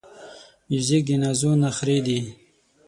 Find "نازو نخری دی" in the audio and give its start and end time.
1.21-2.19